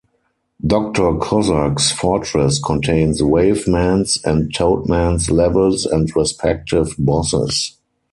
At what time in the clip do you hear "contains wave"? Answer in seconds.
2.57-3.67